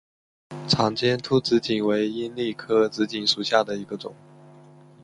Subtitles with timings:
[0.67, 4.15] 长尖突紫堇为罂粟科紫堇属下的一个种。